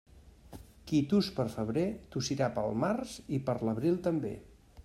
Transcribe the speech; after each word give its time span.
Qui 0.91 1.01
tus 1.11 1.29
pel 1.35 1.51
febrer, 1.57 1.85
tossirà 2.15 2.49
pel 2.57 2.75
març 2.87 3.15
i 3.39 3.45
per 3.51 3.59
l'abril 3.69 4.05
també. 4.09 4.35